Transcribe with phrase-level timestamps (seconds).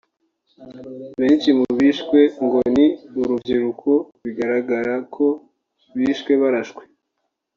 [1.19, 2.87] Benshi mu bishwe ngo ni
[3.21, 3.91] urubyiruko
[4.23, 5.25] bigaragara ko
[5.97, 6.83] bishwe barashwe